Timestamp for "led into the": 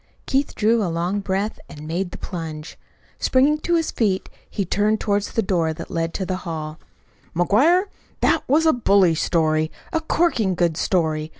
5.91-6.37